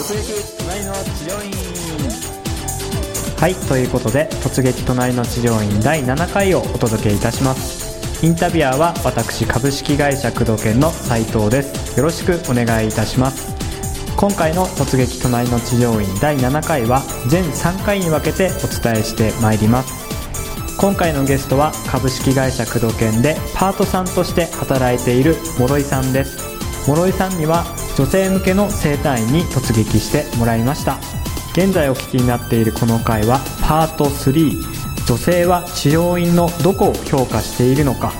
[0.00, 1.52] 突撃隣の治療院
[3.38, 8.24] はいということで「突撃隣の治療院」第7回をお届けいたします。
[8.24, 11.98] インタビュアーは私株式会社工藤研の斉藤です。
[11.98, 13.54] よろしくお願いいたします。
[14.16, 19.92] 今回の「突撃隣の治療院」第7回は全3回に分けてお伝えしてまいります。
[20.78, 26.49] 今回のゲストは株式会社工藤研でパートさんとして働いている諸井さんです。
[26.86, 27.64] 諸井さんには
[27.96, 30.98] 女性向けの整体院に突撃してもらいました。
[31.52, 34.54] 現在お聞きになっているこの回はパート3
[35.06, 38.12] 女性は治療院のどこを評価しているのか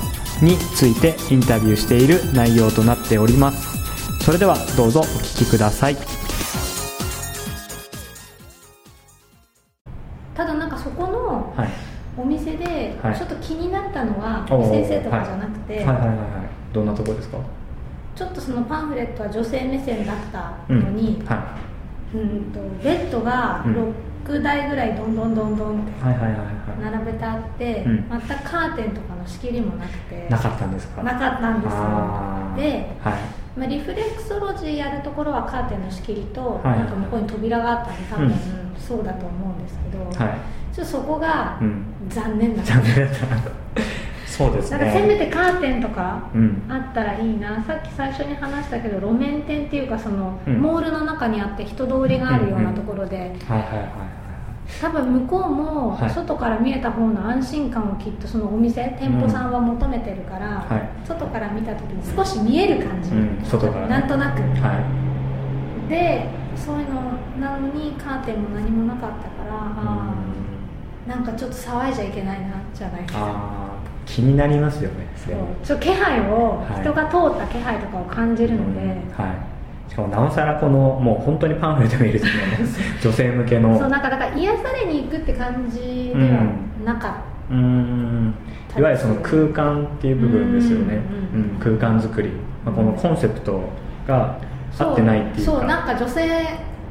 [0.42, 3.78] についてインタビューしている内容となっております。
[4.24, 5.96] それではどうぞお聞きください。
[10.34, 11.68] ただなんかそこのはい。
[12.18, 13.16] お店ではい。
[13.16, 15.86] ちょっと気になったのは、先生とかじゃなくて、はい。
[15.86, 15.96] はい。
[15.96, 16.06] はい。
[16.06, 16.18] はい。
[16.72, 17.38] どんなとこですか？
[18.20, 21.56] ちょっとそのパンフレットは女性目線だったのに、は
[22.14, 23.94] うんとベッドがうん。
[24.26, 25.92] 6台ぐらいどんどんどんどんって
[26.82, 28.06] 並べてあって、うん。
[28.10, 31.02] 全くカーテンとかの仕切りもなくてなかったんですか？
[31.02, 31.80] なかったんですよ。
[32.56, 33.58] で、はい。
[33.58, 36.78] まあ、リフレクソロジーやるところはカーテンの仕切りと、はい。
[36.80, 38.34] なんか向こうに扉があったんで多分、うん。
[38.78, 40.38] そうだと思うんですけど、はい。
[40.76, 41.86] ちょっとそこがうん。
[42.10, 43.79] 残念だった、残念だった
[44.30, 46.62] そうですなんかせめねてカーテンとかうん。
[46.68, 47.62] あったらいいな。
[47.64, 50.60] さっき最初に話したけど路面店っていうかその、うん。
[50.62, 53.90] モールの中にあって人通りがあるようなところで、はいはいはいはい
[54.80, 56.10] 多分向こうもはい。
[56.10, 63.44] 外から見えた方の安心感をきっとそのお店店舗さんは求めてるから、はい外から見た時に少し見える感じ、うん。
[63.44, 63.88] 外からね。
[63.88, 64.40] なんとなく。
[64.40, 65.00] は
[65.88, 67.00] でそういうの
[67.40, 73.69] なのにカーテンも何もなかったから、いあーなんかちょっと騒いじゃいけないなじゃないですか
[74.06, 75.34] 気になりますよねそう。
[75.34, 76.80] でもちょっと気配を、はい。
[76.82, 79.90] 人が通った気配とかを感じるので、うんはい。
[79.90, 82.32] しかもなおさらこのもう本当にパンフレット見るとね
[83.02, 83.78] 女性向けの。
[83.78, 86.42] そうなんかだから癒されに行くって感じでは
[86.84, 87.12] なかっ
[87.48, 88.34] た、うーん
[88.78, 91.00] いわゆるその空間っていう部分ですよね、
[91.34, 91.58] ううんん。
[91.58, 92.30] 空間作り、
[92.64, 93.60] まあ、このコンセプト
[94.06, 94.36] が
[94.78, 95.52] 合ってないっていうか。
[95.52, 96.28] そうなんか女性っ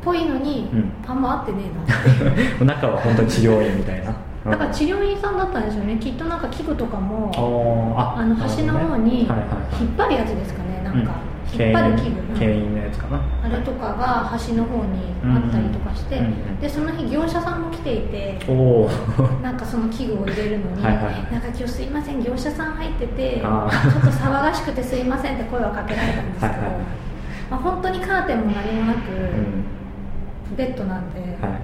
[0.04, 0.92] ぽいのに、うん。
[1.08, 1.58] あんま合ってね
[2.62, 4.14] えな 中は本当に治療院みたいな
[4.46, 5.98] だから治療院さんだったんですよね。
[6.00, 7.32] きっとなんか器具とかも
[8.16, 9.30] あの端の方に引っ
[9.98, 10.82] 張るやつですかね。
[10.84, 11.14] なんか、
[11.54, 11.62] うん。
[11.62, 12.00] 引っ張る器
[12.34, 13.22] 具牽引のやつかな。
[13.44, 16.22] あれとかが端の方にあったりとかして、
[16.62, 18.40] でその日業者さんも来ていて
[19.42, 20.98] なんかその器具を入れるのになん
[21.42, 26.54] か今日すいません業者さん入っててちょあっーと騒がしくてすいませんって声をかけられたんですけど、
[27.52, 29.66] まあ、本当にカーテンも何もなく、うん。
[30.56, 31.60] ベッドなんで、は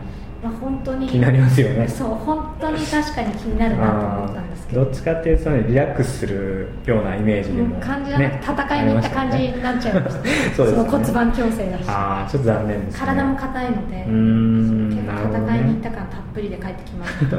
[0.46, 1.88] まあ、本当にい、気になりますよね。
[1.88, 4.86] そう本当に確かに気になるなと思ったんですけど。
[4.86, 10.24] どっちかっていうとねリラックスするようなイメージでも、もう感じなくて戦いに行った感じになっちゃいました、
[10.56, 10.84] そうですね。
[10.84, 11.84] の骨盤矯正だし。
[11.88, 13.00] ああちょっと残念ですね。
[13.00, 14.06] 体も硬いので。
[14.08, 17.38] うーん結構戦いに行った感たっぷりで帰ってきました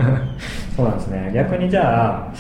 [0.76, 1.30] そうなんですね。
[1.32, 2.32] 逆にじゃあ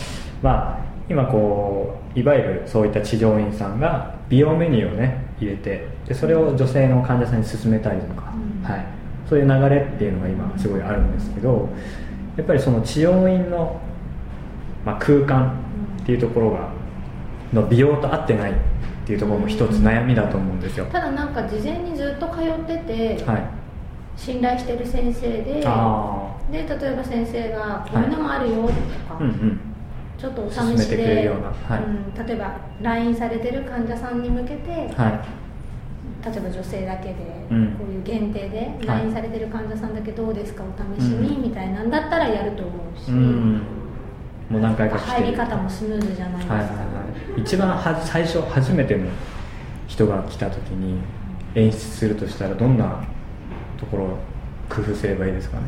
[0.42, 8.68] まあ今こういわゆるそういった治療院さんが美容メニューをね入れてでそれを女性の患者さんに勧めたりとか、うん。
[8.68, 8.86] はい、
[9.28, 11.68] そういう流れっていうのが今すごいあるんですけど
[12.36, 13.80] やっぱりその治療院の、
[14.84, 15.58] まあ、空間
[16.02, 16.70] っていうところが
[17.52, 18.54] の美容と合ってないっ
[19.06, 23.42] ていうところも一つ悩みだと思うんですよ、ただなんか事前にずっと通ってて、はい。
[24.16, 28.72] 信頼してる先生であで例えば先生が「こういうのもあるよ」とか、
[29.10, 29.60] あうんうん。
[30.16, 31.76] ちょっとお試し勧めてくれるで、ような。
[31.76, 31.84] はい。
[31.84, 35.45] うん、例えば LINE されてる患者さんに向けて、はい
[36.30, 37.14] 例えば女性だけで、
[37.50, 37.76] うん。
[37.78, 38.98] こういう限定ではい。
[39.00, 41.42] LINE されてる患者さんだけどうですかお試しに、うん。
[41.42, 43.62] みたいなんだったらやると思うし、うん。
[44.48, 46.82] もう何回か入り方もスムーズじゃないですか、はいはいは
[47.38, 49.06] い、一番は最初初めての
[49.88, 51.00] 人が来た時に
[51.54, 53.04] 演出するとしたらどんな
[53.78, 54.08] ところを
[54.68, 55.64] 工夫すればいいですかね、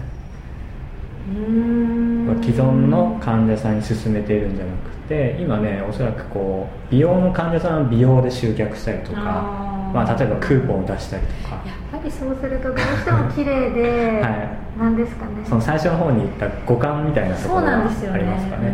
[2.42, 11.54] 既存の患者さんに勧めているんじゃなくて今ねおそらくこう美容の患者さんは美容で集客したりとかまあ、例えばクーポンを出したりとか。
[11.66, 14.78] やっぱりそうするとどうしても綺麗で、 はい。
[14.78, 15.30] なんですかね。
[15.44, 17.84] その最初の方に言った五感みたいなところがあり
[18.24, 18.69] ますかね。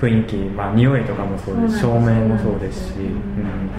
[0.00, 0.08] うん。
[0.08, 3.04] 雰囲気、まあ、匂いとかもそうです照そうなんです明もそうですし、うん。
[3.04, 3.12] うん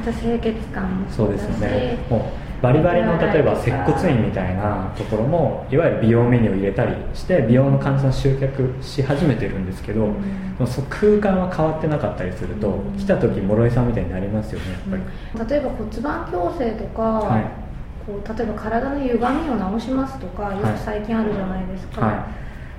[0.02, 1.98] あと清潔感もそうですよね。
[2.10, 2.22] もう
[2.62, 14.82] バリバリの例えば接骨院みたいなところもいわゆる美容メニューを入れたりして美容の患者さん集客し始めてるんですけど、うんそ空間は変わってなかったりすると、うん来た時諸井さんみたいになりますよねやっ
[15.38, 17.44] ぱり、例えば骨盤矯正とか、はい。
[18.06, 22.28] こう例えば体の歪みを直しますとかよく最近あるじゃないですか、は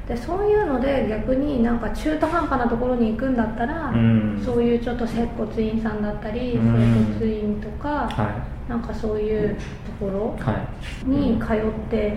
[0.09, 4.43] でそういうので逆になんか中途半端なところに行くんだったら、うん。
[4.45, 7.17] そういうちょっと接骨院さんだったり、うん。
[7.19, 10.65] 整骨院とか、はなんかそういうところは
[11.05, 11.11] い。
[11.11, 12.17] に通って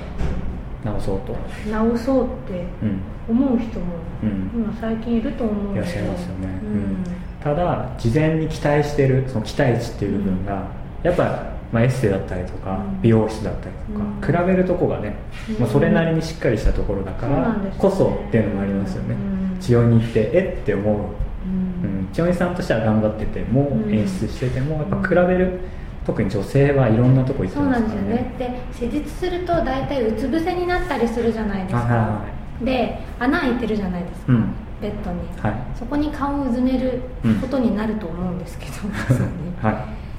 [0.85, 1.35] 直そうと。
[1.69, 3.01] 直そうってうん。
[3.27, 3.85] 思う人も
[4.21, 4.51] うん。
[4.53, 6.73] 今最近いると思うんいらっだけどしゃいますよね、ううん。
[7.01, 7.03] ん
[7.43, 10.67] ただ事前に期待してるその期待値っていう部分が、
[11.01, 13.01] やっぱ、まあ、エステだったりとか、うん。
[13.01, 13.75] 美容室だったり
[14.21, 15.15] とか、比べるとこがね、
[15.49, 15.59] うん。
[15.59, 19.59] まあ、それなりにしっかりしたところだからこそっていうのもありますよね、うん。
[19.59, 20.99] 治療に行ってえって思う、うん。
[20.99, 23.91] うん、千代さんとしては頑張ってても、うん。
[23.91, 25.59] 演出しててもやっぱ比べる
[26.05, 28.35] 特に女性はいろんなとこ行ってそうなんますからですよね。
[28.37, 32.21] で施術すると大体うつ伏せになったりするじゃないですか。
[32.61, 34.53] で穴開いてるじゃないですか、うん。
[34.81, 35.53] ベッドに、はい。
[35.77, 37.01] そこに顔をうずめる
[37.41, 39.27] ことになると思うんですけど、そうね
[39.61, 39.75] はい。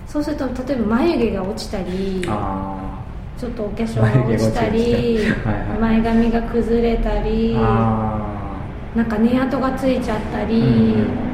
[0.07, 2.77] そうすると例えば眉毛が落ちたりあ
[3.37, 5.79] ちょっとお化粧が落ちたり はいはい。
[5.81, 8.19] 前髪が崩れたーりあ
[8.95, 11.34] なんか寝跡がついちゃったり、うんと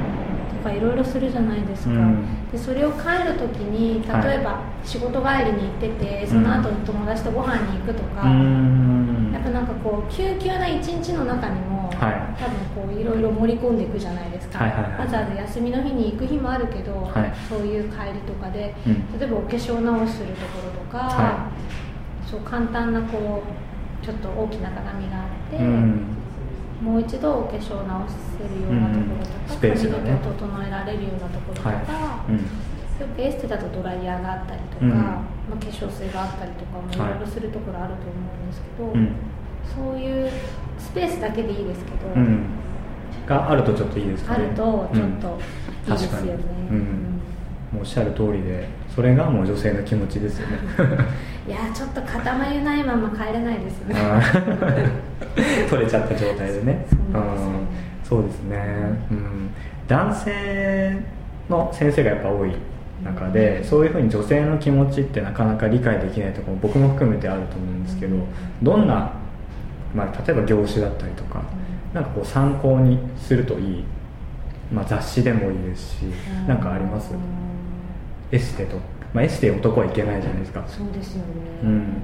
[0.61, 2.51] かいろいろするじゃないですか、うん。
[2.51, 4.29] でそれを帰る時にはい。
[4.29, 9.31] 例えば仕事帰りに行ってて、その後に友達とご飯に行くとか、ーうーん。
[9.33, 12.41] やっぱなんかこう救急な一日の中にも、はい。
[12.41, 14.93] 多分こういろいろ盛り込んでいくじゃないですか、はいはいはい。
[15.01, 17.33] わざわざ休みの日に行く日もあるけど、はい。
[17.49, 19.19] そういう帰りとかで、うん。
[19.19, 21.51] 例えばお化粧直しするところとか、は
[22.27, 23.43] そう簡単なこ
[24.03, 26.17] うちょっと大きな鏡があって、うん
[26.81, 30.11] もう一度お化粧を直せるようなところとか、うんスペースがね。
[30.11, 31.79] 髪の毛を整えられるようなところとか、はい。
[32.31, 32.37] うん。
[32.37, 32.43] よ
[33.15, 34.91] くエステだとドライヤーがあったりとか、うん。
[34.91, 39.17] まあ、化粧水があったりとかもいはいろいろするところあると思うんですけど、うん
[39.71, 40.31] そういう
[40.79, 42.47] スペースだけでいいですけど、うん。
[43.26, 44.47] があるとちょっといいですかね。
[44.47, 45.38] あるとちょっと
[45.93, 46.38] いいですよね、
[46.71, 46.89] うん
[47.81, 50.59] おっしゃる通りでそれがもう女性の気持ちですよね。
[51.49, 53.94] いやーちょっと肩眉ないまま帰れないですね。
[55.71, 56.87] 取れちゃった状態でね。
[56.91, 57.41] そうですよ。
[57.41, 57.67] ね
[58.03, 58.05] うん。
[58.05, 58.59] そうですね、
[59.11, 59.50] うん、
[59.87, 60.97] 男性
[61.49, 62.53] の先生がやっぱ多い
[63.05, 68.17] 中で、そういうふうに女性の気持ちってなかなか理解できないところも僕も含めてあると思うんですけど、
[68.62, 69.12] どんな、
[69.94, 71.43] まあ、例えば業種だったりとか、
[71.94, 73.85] なんかこう参考にするといい、
[74.73, 76.03] まあ、雑誌でもいいですし、
[76.47, 77.12] なんかあります？
[77.12, 77.21] うん
[78.32, 78.77] エステと、
[79.12, 80.65] まあ、エステ男はいけないじゃないですか。
[80.67, 81.25] そうですよね、
[81.65, 82.03] うん。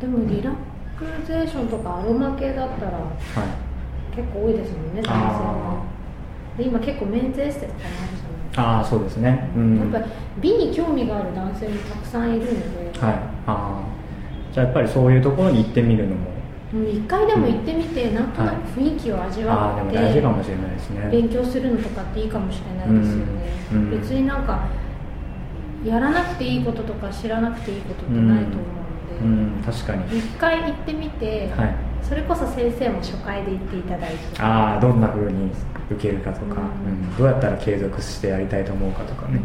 [0.00, 0.50] でもリラ
[0.98, 4.16] クゼーションとかアロマ系だったらはい。
[4.16, 5.84] 結構多いですもんね男性あは。
[6.56, 7.94] で今結構メンズエステとかもある
[8.54, 9.48] じゃないああそうですね。
[9.56, 9.78] うん。
[9.78, 10.04] やっぱり
[10.40, 13.14] 美に興味がある男性もたくさんいるので、はい。
[13.14, 13.82] ああ
[14.52, 16.30] じゃあやっぱりそういうところに行ってみるのも。
[16.72, 21.08] 一回でも行ってみて、なんとなく雰囲気を味わって、でも大事かもしれないですね。
[21.10, 23.24] 勉強するのとかっていいかもしれないですよね、
[23.72, 23.78] うん。
[23.78, 23.90] うん。
[24.00, 24.68] 別になんか
[25.84, 30.08] やらなくていいこととか知らなくていいことってないと思ううのん確かに。
[30.08, 31.74] で、一回行ってみて、はい。
[32.02, 34.40] それこそ先生も初回で行っていただいて。
[34.40, 35.50] ああどんな風に
[35.90, 36.92] 受けるかとか、うん。
[36.92, 37.16] うん。
[37.16, 39.40] どうやったら継続してやりたいと思うかとかね。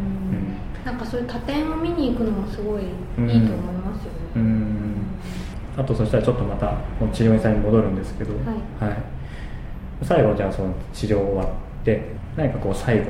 [0.86, 4.96] なんかそういう多点を見に行くのもすごいいいと思いますよね、うん、うん
[5.76, 6.78] あとそしたらちょっとまた
[7.12, 8.92] 治療院さんに戻るんですけど、はい。
[8.92, 8.98] はい。
[10.04, 12.04] 最後じゃあその治療終わって
[12.38, 13.06] 何かこう最後、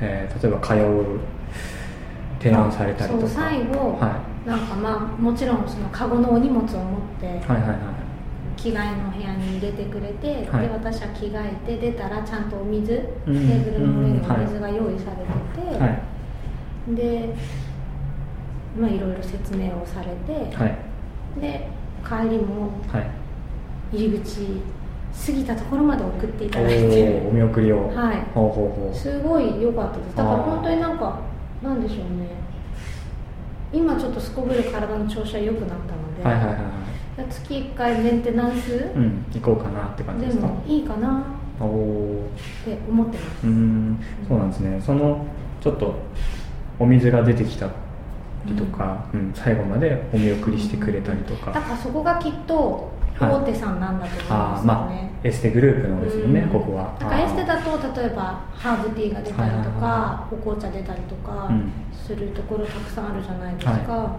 [0.00, 1.20] えー例えば通う
[2.40, 3.26] 提案されたりとか。
[3.26, 7.78] そう最後、はなんかまあもちろんそのカゴのお荷物を持って、い、はいはいはい。
[8.56, 10.66] 着替えの部屋に入れてくれて、はい。
[10.66, 13.34] で私は着替えて出たらちゃんとお水、うん。
[13.34, 16.94] テーブルの上にお水が用意されてて、はい。
[16.94, 17.34] で
[18.78, 20.78] まあいろいろ説明をされて、はい。
[21.40, 21.68] で
[22.04, 23.06] 帰りもはい。
[23.96, 24.60] 入り口
[25.26, 26.78] 過ぎたところまで送っていおただいて。
[27.22, 27.88] ーお見送りを。
[27.88, 28.22] はい。
[28.34, 28.94] ほうほうほう。
[28.94, 30.16] すごい良かったです。
[30.16, 31.20] だから本当になんか
[31.62, 32.28] なんでしょうね。
[33.72, 36.62] 今ちょっとすこぶる体の調子は良くなったので、はいはいはいはい。
[37.30, 40.46] 月1回メンテナンス、うん行こうかなって感じでですか？
[40.46, 41.24] もいいかな。
[41.60, 42.30] おお
[42.64, 43.46] って思ってます。
[43.46, 43.98] うーん。
[44.28, 44.80] そうなんですね。
[44.80, 45.26] その
[45.60, 45.94] ちょっと
[46.78, 47.68] お水が出てきた
[48.46, 49.32] りとか、うん。
[49.34, 56.48] 最後までお見送りしてくれたりとか、だからそこがきっとはい大手さんなんだと思いますよね、まあエステグループのですよね、うん。
[56.50, 56.96] ここは。
[56.98, 61.72] だからエステあだと例えばハーブティーが出たりとかお紅茶出たりとかうん。
[61.92, 64.16] するところたくさんあるじゃないですか、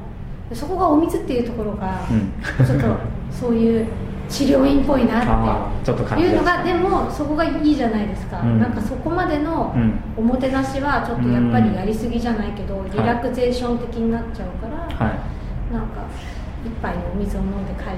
[0.50, 2.66] でそこがお水っていうところがうん。
[2.66, 2.98] ちょっと
[3.32, 3.88] そういう
[4.28, 5.90] 治療院っぽいなって。
[5.90, 8.60] いうのががでもそこがいいじゃないですか、うん。
[8.60, 9.94] なんかそこまでのうん。
[10.18, 12.92] おもてなしはちょっとやっぱりやりすぎじゃないけど、い。
[12.92, 15.74] リラクゼーション的になっちゃうから、はい。
[15.74, 16.02] なんか
[16.66, 17.98] 一杯のお水を飲んで帰る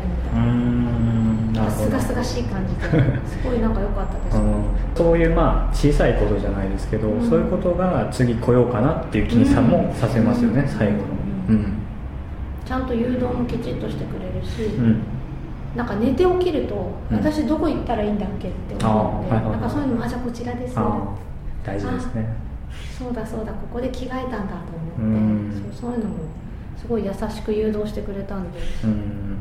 [1.54, 2.82] みたいな、すがすがしい感じで。
[3.26, 4.52] すごいなんか良かったです、うん
[4.96, 7.30] そういうまあ小さいことじゃないですけど、うん。
[7.30, 10.68] そういうことが次来ようかなっていう気にさもさせますよね、うん。
[10.68, 11.00] 最後の。
[11.50, 11.56] ううん。
[11.56, 11.74] ん、
[12.66, 15.02] ちゃんと誘導もきちっとしてくれるし、うん。
[15.76, 17.18] なんか寝て起きると、うん。
[17.18, 20.76] 私どこ行ったらいいんだっけって思うので、なんかそういうのもあじゃあこちらです
[21.64, 22.28] 大事ですね。
[23.00, 24.48] そうだそうだここで着替えたんだと思っ
[24.98, 25.64] て、うん。
[25.74, 26.16] そうそういうのも
[26.82, 29.38] すごい優しく誘導してくれたんで、うん。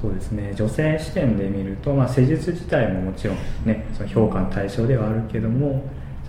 [0.00, 0.52] そうですね。
[0.54, 5.78] 女性視点で見ると、まあ、施術自体ももちろんねその評価の対象ではあるけどもそうい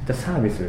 [0.04, 0.68] ったサービスっ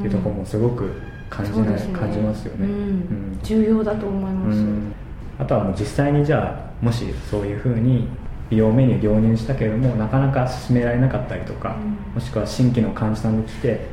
[0.00, 0.90] ていうところもすごく
[1.28, 1.98] 感じない、そうですね。
[1.98, 2.72] 感じますよね、うん。
[2.72, 3.38] うん。
[3.42, 4.92] 重要だと思います、うん。
[5.38, 8.08] あとはもう実際にじゃあもしそういうふうに
[8.50, 12.14] 美容メニュー導入したけれどもなかなか進められなかったりとか、うん。
[12.14, 13.86] もしくは新規の患者さんが来て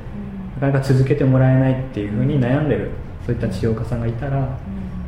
[0.56, 2.92] なかなか続けてもらえないっていうふうに悩んでる
[3.26, 4.60] そういった治療家さんがいたら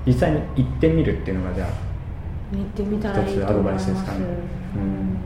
[0.05, 1.69] 実際に行ってみるっていうのがじゃあ
[2.53, 3.91] うん行ってみたらいいと思います。
[3.91, 4.17] 一つアドバイスですかね。
[4.75, 5.17] うん。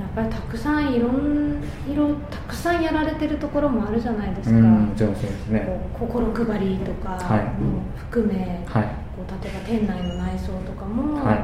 [0.00, 5.80] やっぱりたくさんいろんいろたくさんやられてるところもあるじゃないですか、うんそうですね。
[5.98, 7.44] 心配りとかはい。
[7.62, 8.84] も含め、はい。
[9.14, 11.36] こう例えば店内の内装とかも、はい。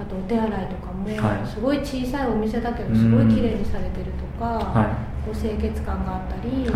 [0.00, 1.46] あとお手洗いとかも、はい。
[1.46, 6.66] すごい小さいお店だけどすごい綺麗にされてるとか、はこう清潔感があったり、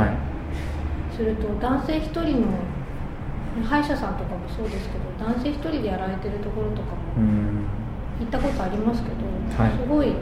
[1.17, 2.47] すると男性一人の
[3.61, 7.67] 歯医者さんとかもそうですけど男性一人でやられてるところとかもうん。
[8.21, 9.73] 行ったことありますけど、はい。
[9.73, 10.13] すごい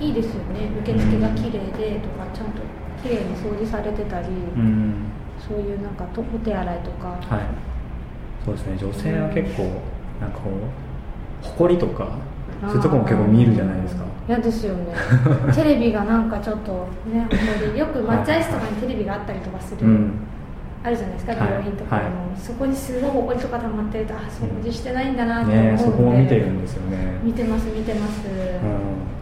[0.00, 0.70] いいですよね。
[0.80, 2.62] 受付が綺麗でとかちゃんと
[3.02, 4.94] 綺麗に掃除されてたり、うん。
[5.38, 7.20] そういうなんかとお手洗いとか、はい。
[8.44, 8.76] そうですね。
[8.78, 9.64] 女性は結構
[10.20, 12.18] なんかこう埃とか
[12.62, 14.04] そういうとこも結構見るじゃないですか。
[14.28, 14.94] 嫌ですよね。
[15.52, 17.26] テレビがなんかちょっとね
[17.76, 20.12] よく待合室とかにテレビがあったりとかする、うん
[20.82, 21.52] あるじゃないですかはい。
[21.52, 22.40] 病院とかでも、はい。
[22.40, 25.42] そこにすごいほこりとか溜まってるとあ掃除してないんだな。
[25.42, 27.20] って思うねそこも見てるんですよね。
[27.22, 28.30] 見てます見てます、う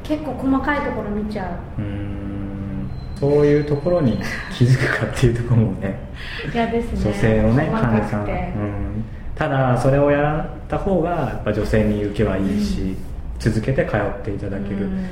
[0.02, 2.90] 結構細かいところ見ちゃんうん。
[3.18, 4.18] そういうところに
[4.56, 5.98] 気づくかっていうところもね。
[6.48, 7.10] う嫌ですね。
[7.10, 12.96] 女性のね細患者さん、うん、ただそれをやった方がやっぱ女性に受けはいいし、
[13.40, 15.04] 続けて通っていただけるうん。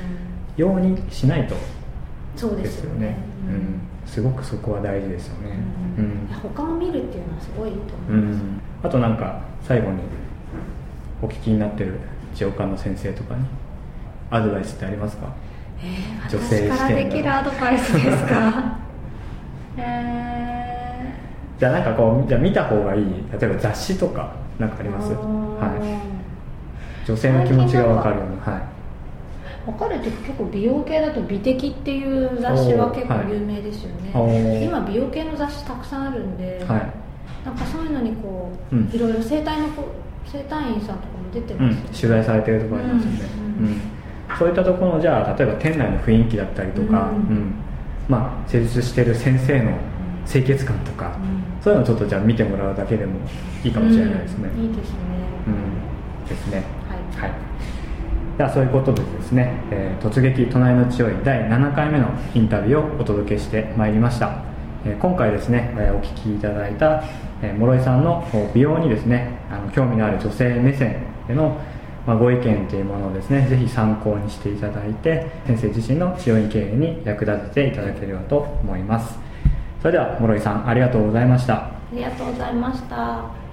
[0.55, 1.55] ようにしないと。
[2.37, 3.05] そうでですすよね。
[3.05, 3.17] よね、
[3.49, 5.57] うん、すごくそこは大事ですよね。
[5.97, 6.27] うん。
[6.55, 9.99] 他を見るっていうのはすごいいいとう思います、ん、あとなんか最後に
[11.21, 11.99] お聞きになってる
[12.33, 13.45] 治療科の先生とかに
[14.31, 15.27] アドバイスってありますか？
[15.83, 18.77] えー女性視点私からできるアドバイスですか？
[19.77, 21.13] え
[21.59, 23.05] じゃあなんかこうじゃあ見た方がいい
[23.39, 25.11] 例えば雑誌とかなんかあーります？
[25.13, 25.17] は
[25.77, 27.05] い。
[27.05, 28.61] 女性の気持ちが分かるようなはい
[29.67, 34.65] わかるって結構美容系だと美的っていう雑誌は結構有名ですよね、おー。
[34.65, 36.89] 今美容系の雑誌たくさんあるんで、はい。
[37.45, 38.89] なんかそういうのにこう、うん。
[38.93, 39.83] いろいろ整体の子
[40.25, 43.19] 整体院さんとかも出てうんますよね、取材されてるところありますよね、
[43.59, 43.81] うんうん
[44.37, 47.53] そういったところのじゃあ例えば店内の雰囲気だったりとか、うんうん。
[48.09, 49.71] まあ施術してる先生の
[50.25, 51.61] 清潔感とか、うん。
[51.61, 53.19] そういうのをちょっとじゃあ見てもらうだけでも
[53.63, 54.97] いいかもしれないですね、うんいいですね、
[55.47, 56.27] うん。
[56.27, 56.63] ですね。
[56.89, 57.31] はい。
[57.31, 57.56] はい
[58.37, 64.43] ではそういうことでですね、えー突撃隣の強い第7回目のインタビューをお届けしてまいりました、
[64.85, 67.03] えー今回ですね、えーお聞きいただいた、
[67.41, 71.59] えー諸井さんの美容にですねあの興味のある女性目線での、
[72.05, 79.17] まあ、ご意見というものをですねぜひ参考にしていただいて先生自身の治療院経営に役立てていただければと思います。
[79.81, 81.55] それでは諸井さんありがとうございました。
[81.55, 83.46] ありがとうございました。